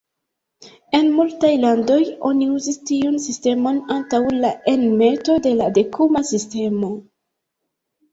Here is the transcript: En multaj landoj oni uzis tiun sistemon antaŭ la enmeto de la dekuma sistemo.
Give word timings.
En 0.99 1.09
multaj 1.17 1.49
landoj 1.65 1.97
oni 2.29 2.47
uzis 2.59 2.79
tiun 2.91 3.19
sistemon 3.25 3.77
antaŭ 3.97 4.21
la 4.45 4.51
enmeto 4.73 5.37
de 5.47 5.53
la 5.61 5.69
dekuma 5.77 6.23
sistemo. 6.31 6.91